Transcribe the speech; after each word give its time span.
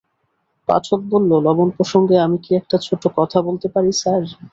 পাঠক 0.67 0.99
বলল, 1.11 1.31
লবণ 1.45 1.69
প্রসঙ্গে 1.77 2.15
আমি 2.19 2.37
কি 2.43 2.51
একটা 2.55 2.77
ছোট্ট 2.85 3.03
কথা 3.17 3.37
বলতে 3.47 3.67
পারি 3.67 3.91
স্যার? 4.01 4.23